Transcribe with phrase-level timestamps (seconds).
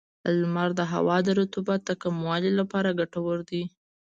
[0.39, 3.63] •لمر د هوا د رطوبت د کمولو لپاره ګټور دی.